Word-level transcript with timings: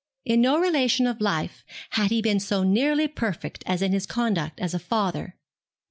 In 0.25 0.41
no 0.41 0.57
relation 0.57 1.05
of 1.05 1.21
life 1.21 1.63
had 1.91 2.09
he 2.09 2.23
been 2.23 2.39
so 2.39 2.63
nearly 2.63 3.07
perfect 3.07 3.63
as 3.67 3.83
in 3.83 3.91
his 3.91 4.07
conduct 4.07 4.59
as 4.59 4.73
a 4.73 4.79
father. 4.79 5.35